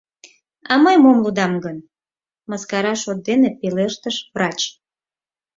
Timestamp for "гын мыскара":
1.65-2.93